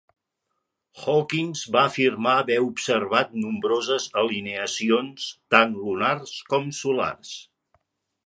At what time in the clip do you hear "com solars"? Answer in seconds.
6.55-7.37